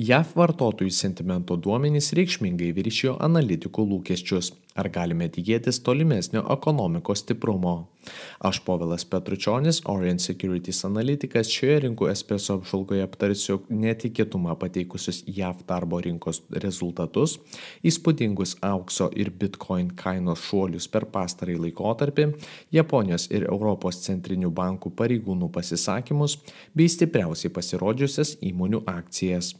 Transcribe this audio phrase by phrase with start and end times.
[0.00, 4.48] JAV vartotojų sentimento duomenys reikšmingai viršijo analitikų lūkesčius.
[4.78, 7.74] Ar galime tikėtis tolimesnio ekonomikos stiprumo?
[8.40, 16.00] Aš Povilas Petručionis, Orient Securities analitikas, šioje rinkų espresso apžvalgoje aptarsiu netikėtumą pateikusius JAV darbo
[16.00, 17.36] rinkos rezultatus,
[17.84, 22.30] įspūdingus aukso ir bitcoin kainos šuolius per pastarąjį laikotarpį,
[22.72, 26.38] Japonijos ir Europos centrinių bankų pareigūnų pasisakymus
[26.72, 29.58] bei stipriausiai pasirodžiusias įmonių akcijas.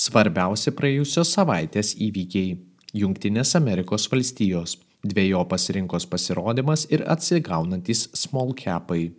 [0.00, 2.54] Svarbiausi praėjusios savaitės įvykiai-
[3.00, 9.10] Junktinės Amerikos valstijos, dviejopas rinkos pasirodymas ir atsigaunantys small capai.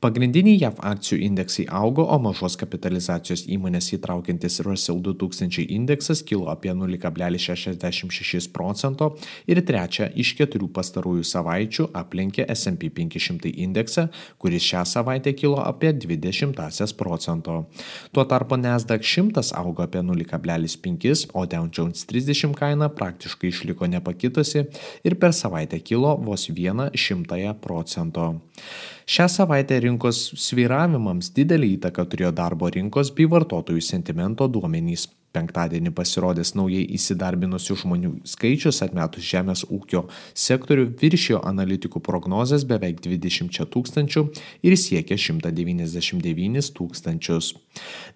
[0.00, 6.72] Pagrindiniai JAV akcijų indeksai augo, o mažos kapitalizacijos įmonės įtraukiantis Russell 2000 indeksas kilo apie
[6.76, 9.12] 0,66 procento
[9.46, 14.08] ir trečia iš keturių pastarųjų savaičių aplenkė S&P 500 indeksą,
[14.42, 17.64] kuris šią savaitę kilo apie 20 procento.
[18.12, 24.66] Tuo tarpu Nasdaq 100 augo apie 0,5, o Dow Jones 30 kaina praktiškai išliko nepakitusi
[25.04, 28.34] ir per savaitę kilo vos 1 šimtąją procento.
[29.06, 36.54] Šią savaitę rinkos svyravimams didelį įtaką turėjo darbo rinkos bei vartotojų sentimento duomenys penktadienį pasirodęs
[36.56, 40.06] naujai įsidarbinusių žmonių skaičius atmetus žemės ūkio
[40.46, 44.24] sektorių viršijo analitikų prognozes beveik 20 tūkstančių
[44.66, 47.52] ir siekė 199 tūkstančius.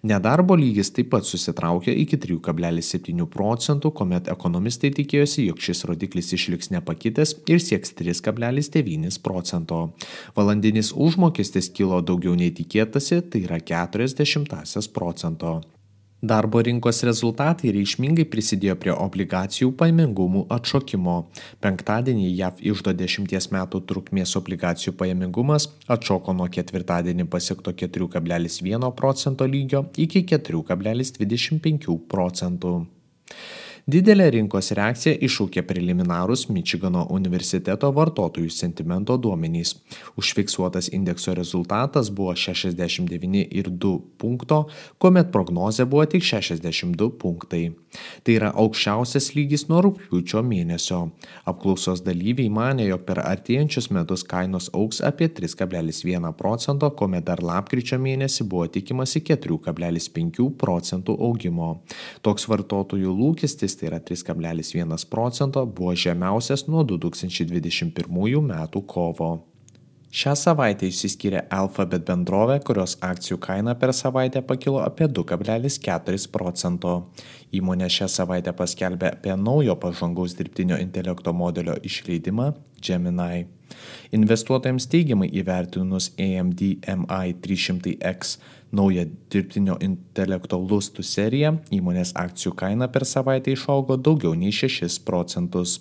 [0.07, 6.71] Nedarbo lygis taip pat susitraukė iki 3,7 procentų, kuomet ekonomistai tikėjosi, jog šis rodiklis išliks
[6.73, 9.81] nepakitęs ir sieks 3,9 procento.
[10.37, 15.59] Valandinis užmokestis kilo daugiau nei tikėtasi, tai yra 40 procento.
[16.21, 21.15] Darbo rinkos rezultatai reikšmingai prisidėjo prie obligacijų pajamingumų atšokimo.
[21.65, 29.87] Penktadienį JAV išdo 10 metų trukmės obligacijų pajamingumas atšoko nuo ketvirtadienį pasiekto 4,1 procento lygio
[29.97, 32.75] iki 4,25 procentų.
[33.89, 39.73] Didelę rinkos reakciją iššaukė preliminarūs Mičigano universiteto vartotojų sentimento duomenys.
[40.21, 44.67] Užfiksuotas indekso rezultatas buvo 69,2 punkto,
[45.01, 47.71] kuomet prognozė buvo tik 62 punktai.
[48.23, 50.99] Tai yra aukščiausias lygis nuo rūpiučio mėnesio.
[51.49, 57.97] Apklausos dalyviai mane, jog per artėjančius metus kainos auks apie 3,1 procento, kuomet dar lapkričio
[57.99, 61.71] mėnesį buvo tikimasi 4,5 procentų augimo.
[62.21, 69.47] Toks vartotojų lūkestis lygis, tai yra 3,1 procento, buvo žemiausias nuo 2021 metų kovo.
[70.11, 77.11] Šią savaitę išsiskyrė Alphabet bendrovė, kurios akcijų kaina per savaitę pakilo apie 2,4 procento.
[77.53, 83.60] Įmonė šią savaitę paskelbė apie naujo pažangaus dirbtinio intelekto modelio išleidimą Gemini.
[84.15, 88.37] Investuotojams teigiamai įvertinus AMD MI 300X
[88.71, 95.79] naują dirbtinio intelekto lustų seriją, įmonės akcijų kaina per savaitę išaugo daugiau nei 6 procentus.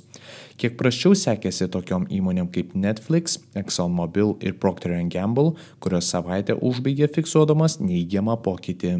[0.60, 7.78] Kiek praščiau sekėsi tokiom įmonėm kaip Netflix, ExxonMobil ir Procter Gamble, kurios savaitę užbaigė fiksuodamas
[7.80, 8.98] neįgiamą pokytį.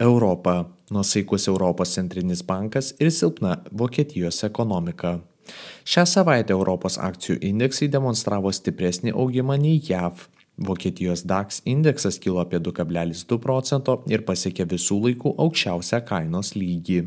[0.00, 5.20] Europa- nusaikus Europos centrinis bankas ir silpna Vokietijos ekonomika.
[5.88, 10.26] Šią savaitę Europos akcijų indeksai demonstravo stipresnį augimą nei JAV.
[10.58, 16.98] Vokietijos DAX indeksas kilo apie 2,2 procento ir pasiekė visų laikų aukščiausią kainos lygį.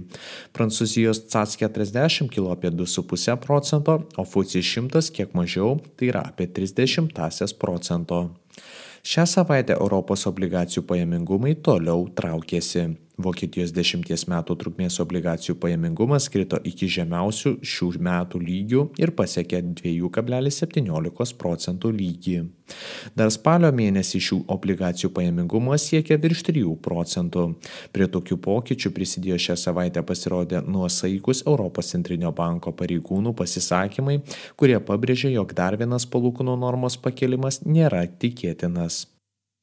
[0.56, 6.47] Prancūzijos CAC 40 kilo apie 2,5 procento, o FUCI 100 kiek mažiau, tai yra apie
[6.47, 7.12] 30
[7.59, 8.29] procento.
[9.03, 12.85] Šią savaitę Europos obligacijų pajamingumai toliau traukėsi.
[13.25, 21.37] Vokietijos 10 metų trukmės obligacijų pajamingumas krito iki žemiausių šių metų lygių ir pasiekė 2,17
[21.41, 22.39] procentų lygį.
[23.17, 27.45] Dar spalio mėnesį šių obligacijų pajamingumas siekia virš 3 procentų.
[27.91, 34.21] Prie tokių pokyčių prisidėjo šią savaitę pasirodę nuosaikus Europos centrinio banko pareigūnų pasisakymai,
[34.55, 39.05] kurie pabrėžė, jog dar vienas palūkanų normos pakelimas nėra tikėtinas.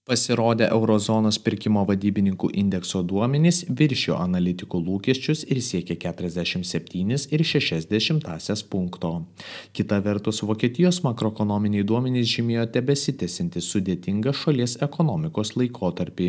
[0.08, 9.28] Pasirodė Eurozonos pirkimo vadybininkų indekso duomenys viršijo analitikų lūkesčius ir siekė 47,6 punkto.
[9.76, 16.28] Kita vertus, Vokietijos makroekonominiai duomenys žymėjo tebesitėsinti sudėtingą šalies ekonomikos laikotarpį.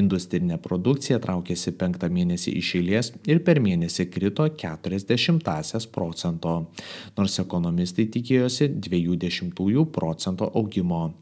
[0.00, 6.72] Industrinė produkcija traukėsi penktą mėnesį iš eilės ir per mėnesį krito 40 procento,
[7.20, 9.52] nors ekonomistai tikėjosi 20
[9.92, 11.12] procento augimo.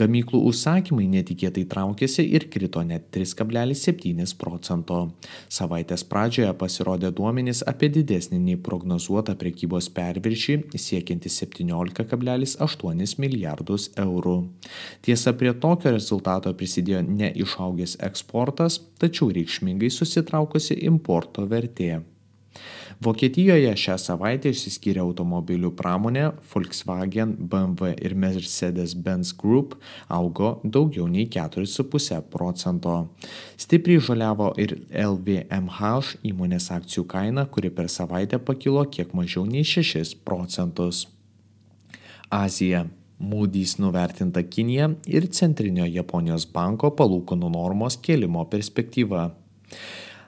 [0.00, 5.10] Gamyklų užsakymai net netikėtai traukėsi ir krito net 3,7 procento.
[5.50, 14.36] Savaitės pradžioje pasirodė duomenys apie didesnį nei prognozuotą prekybos perviršį siekiantį 17,8 milijardus eurų.
[15.02, 22.04] Tiesa, prie tokio rezultato prisidėjo ne išaugęs eksportas, tačiau reikšmingai susitraukusi importo vertė.
[22.96, 29.74] Vokietijoje šią savaitę išsiskyrė automobilių pramonė, Volkswagen, BMW ir Mercedes-Benz Group
[30.08, 32.94] augo daugiau nei 4,5 procento.
[33.60, 40.16] Stipriai žaliavo ir LVMH įmonės akcijų kaina, kuri per savaitę pakilo kiek mažiau nei 6
[40.24, 41.04] procentus.
[42.30, 42.86] Azija.
[43.16, 49.30] Moody's nuvertinta Kinija ir Centrinio Japonijos banko palūkanų normos kėlimo perspektyva.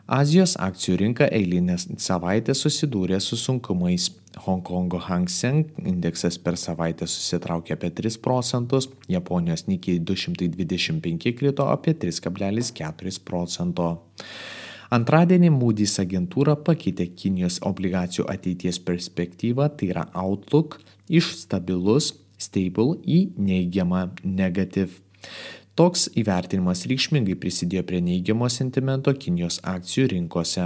[0.09, 4.07] Azijos akcijų rinka eilinę savaitę susidūrė su sunkumais.
[4.39, 11.93] Hongkongo Hang Seng indeksas per savaitę susitraukė apie 3 procentus, Japonijos Nikkei 225 krito apie
[11.93, 13.89] 3,4 procento.
[14.97, 20.79] Antradienį Moody's agentūra pakeitė Kinijos obligacijų ateities perspektyvą, tai yra Outlook,
[21.13, 25.03] iš stabilus stable į neigiamą negative.
[25.79, 30.65] Toks įvertinimas reikšmingai prisidėjo prie neigiamo sentimento Kinijos akcijų rinkose.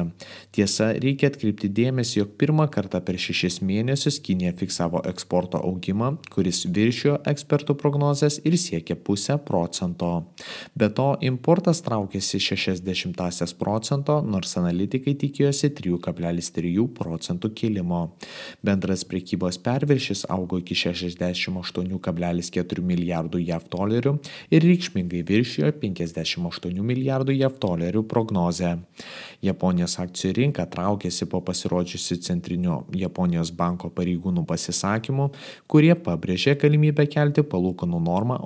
[0.57, 6.63] Tiesa, reikia atkreipti dėmesį, jog pirmą kartą per šešis mėnesius Kinija fiksavo eksporto augimą, kuris
[6.65, 10.09] viršijo ekspertų prognozes ir siekė pusę procento.
[10.73, 18.01] Be to, importas traukėsi 60 procento, nors analitikai tikėjosi 3,3 procentų kilimo.
[18.65, 24.17] Bendras prekybos perviršis augo iki 68,4 milijardų JAV dolerių
[24.49, 28.79] ir reikšmingai reikšmingai viršijo 58 milijardų JAV dolerių prognozę.
[29.43, 35.33] Japonijos akcijų rinka traukėsi po pasirodžiusių Centrinio Japonijos banko pareigūnų pasisakymų,
[35.67, 38.39] kurie pabrėžė galimybę kelti palūkanų normą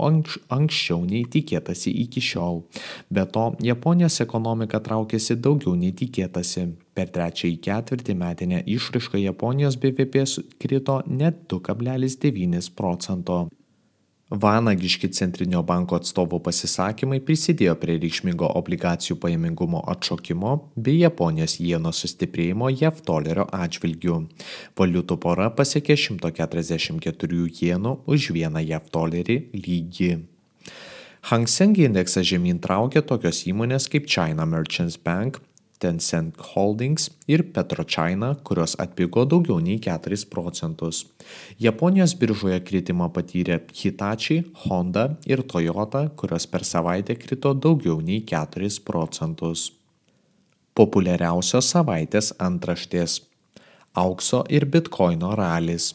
[0.48, 2.64] anksčiau nei tikėtasi iki šiol.
[3.10, 6.72] Be to, Japonijos ekonomika traukėsi daugiau nei tikėtasi.
[6.96, 10.24] Per trečiąjį ketvirtį metinę išraišką Japonijos BVP
[10.58, 13.48] krito net 2,9 procento.
[14.26, 22.72] Vanagiški Centrinio banko atstovų pasisakymai prisidėjo prie reikšmingo obligacijų pajamingumo atšokimo bei Japonijos jieno sustiprėjimo
[22.72, 24.16] JAV dolerio atžvilgių.
[24.74, 30.10] Valiutų pora pasiekė 144 jienų už vieną JAV dolerį lygį.
[31.30, 35.38] Hang Seng indeksą žemyn traukė tokios įmonės kaip China Merchants Bank,
[35.78, 41.04] Tencent Holdings ir PetroChina, kurios atpigo daugiau nei 4 procentus.
[41.60, 48.80] Japonijos biržoje kritimą patyrė Hitachi, Honda ir Toyota, kurios per savaitę krito daugiau nei 4
[48.84, 49.72] procentus.
[50.76, 53.20] Populiariausios savaitės antraštės-
[54.04, 55.94] aukso ir bitkoino ralis.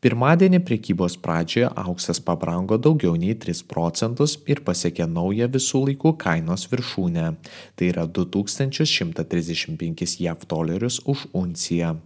[0.00, 6.64] Pirmadienį prekybos pradžioje auksas pabrango daugiau nei 3 procentus ir pasiekė naują visų laikų kainos
[6.72, 7.36] viršūnę.
[7.76, 12.00] Tai yra 2135 JAV dolerius už unciją.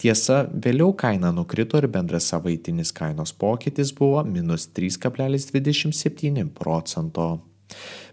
[0.00, 7.49] Tiesa, vėliau kaina nukrito ir bendras savaitinis kainos pokytis buvo minus 3,27 procento.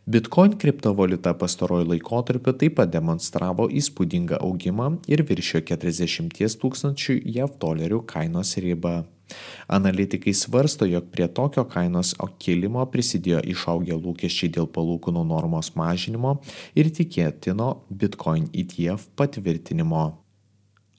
[0.08, 8.06] Bitcoin kriptovaliuta pastarojo laikotarpiu taip pat demonstravo įspūdingą augimą ir viršijo 40 tūkstančių JAV dolerių
[8.08, 9.02] kainos ribą.
[9.68, 16.38] Analitikai svarsto, jog prie tokio kainos kilimo prisidėjo išaugę lūkesčiai dėl palūkanų normos mažinimo
[16.76, 20.06] ir tikėtino Bitcoin ETF patvirtinimo.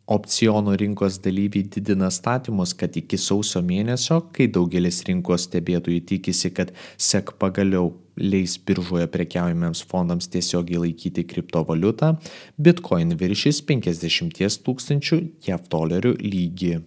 [0.08, 6.72] Opcionų rinkos dalyviai didina statymus, kad iki sausio mėnesio, kai daugelis rinkos stebėtojų tikisi, kad
[6.96, 12.14] SEC pagaliau leis biržoje prekiaujamiems fondams tiesiogiai laikyti kriptovaliutą,
[12.58, 16.78] Bitcoin viršys 50 tūkstančių JAV dolerių lygį.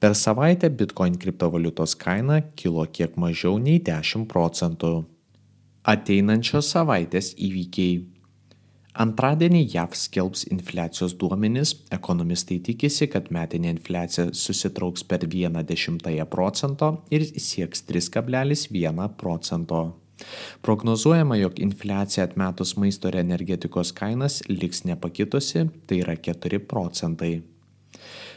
[0.00, 5.06] Per savaitę Bitcoin kriptovaliutos kaina kilo kiek mažiau nei 10 procentų.
[5.86, 8.04] Ateinančios savaitės įvykiai.
[8.96, 17.28] Antradienį JAV skelbs infliacijos duomenys, ekonomistai tikisi, kad metinė infliacija susitrauks per 1,1 procento ir
[17.36, 19.82] sieks 3,1 procento.
[20.64, 27.34] Prognozuojama, jog infliacija atmetus maisto ir energetikos kainas liks nepakitusi, tai yra 4 procentai.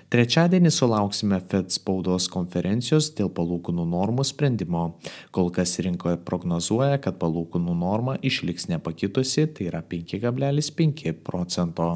[0.10, 4.86] Trečiadienį sulauksime Fed spaudos konferencijos dėl palūkanų normų sprendimo.
[5.30, 11.92] Kol kas rinkoje prognozuoja, kad palūkanų norma išliks nepakitusi, tai yra 5,5 procento.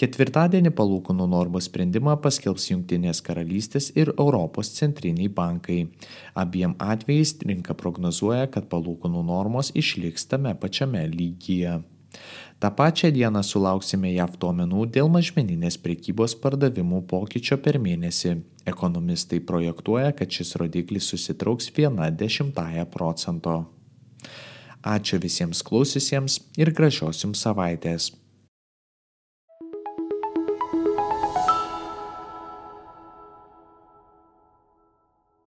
[0.00, 5.80] Ketvirtadienį palūkanų normų sprendimą paskelbs Junktinės karalystės ir Europos centriniai bankai.
[6.34, 11.80] Abiem atvejais rinka prognozuoja, kad palūkanų normos išliks tame pačiame lygyje.
[12.60, 18.34] Ta pačią dieną sulauksime JAV duomenų dėl mažmeninės prekybos pardavimų pokyčio per mėnesį.
[18.68, 23.62] Ekonomistai projektuoja, kad šis rodiklis susitrauks 1,1 procento.
[24.80, 28.10] Ačiū visiems klausiusiems ir gražios jums savaitės.